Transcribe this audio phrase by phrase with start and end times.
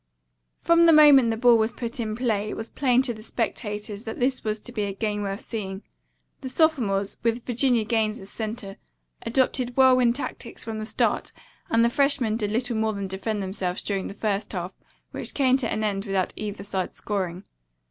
[0.57, 4.03] From the moment the ball was put in play it was plain to the spectators
[4.05, 5.83] that this was to be a game worth seeing.
[6.41, 8.77] The sophomores, with Virginia Gaines as center,
[9.23, 11.31] adopted whirlwind tactics from the start
[11.69, 14.73] and the freshmen did little more than defend themselves during the first half,
[15.11, 17.43] which came to an end without either side scoring.